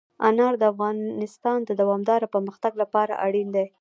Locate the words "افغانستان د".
0.73-1.71